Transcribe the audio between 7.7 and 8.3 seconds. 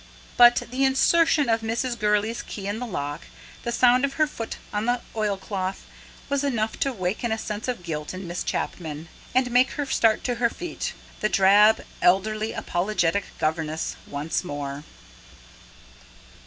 guilt in